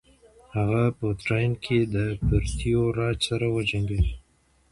هغه 0.55 0.83
په 0.97 1.07
تراین 1.21 1.53
کې 1.63 1.79
د 1.93 1.95
پرتیوي 2.25 2.87
راج 2.99 3.19
سره 3.29 3.45
وجنګید. 3.55 4.05